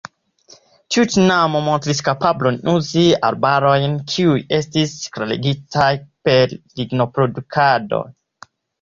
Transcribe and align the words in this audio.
Tiu 0.93 1.03
tinamo 1.11 1.61
montris 1.67 2.01
kapablon 2.07 2.57
uzi 2.73 3.05
arbarojn 3.29 4.01
kiuj 4.15 4.41
estis 4.63 4.99
klarigitaj 5.19 5.95
per 6.27 6.61
lignoproduktado. 6.63 8.07